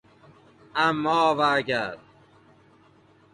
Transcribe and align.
اماو 0.85 1.39
اگر 1.41 1.97